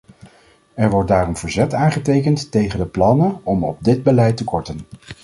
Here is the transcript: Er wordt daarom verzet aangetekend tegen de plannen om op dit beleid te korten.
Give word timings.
Er 0.73 0.89
wordt 0.89 1.07
daarom 1.07 1.37
verzet 1.37 1.73
aangetekend 1.73 2.51
tegen 2.51 2.79
de 2.79 2.85
plannen 2.85 3.39
om 3.43 3.63
op 3.63 3.83
dit 3.83 4.03
beleid 4.03 4.37
te 4.37 4.43
korten. 4.43 4.79